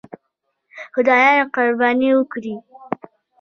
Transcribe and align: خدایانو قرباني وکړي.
خدایانو 0.93 1.49
قرباني 1.55 2.09
وکړي. 2.15 2.53